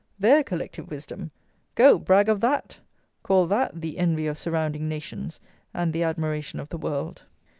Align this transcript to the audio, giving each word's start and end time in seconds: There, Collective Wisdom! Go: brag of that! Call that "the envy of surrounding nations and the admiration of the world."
There, 0.17 0.43
Collective 0.43 0.89
Wisdom! 0.89 1.29
Go: 1.75 1.99
brag 1.99 2.27
of 2.27 2.41
that! 2.41 2.79
Call 3.21 3.45
that 3.45 3.81
"the 3.81 3.99
envy 3.99 4.25
of 4.25 4.35
surrounding 4.39 4.89
nations 4.89 5.39
and 5.75 5.93
the 5.93 6.01
admiration 6.01 6.59
of 6.59 6.69
the 6.69 6.77
world." 6.79 7.21